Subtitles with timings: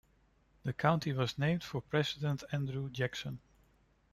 [0.63, 3.37] The county was named for President Andrew Jackson.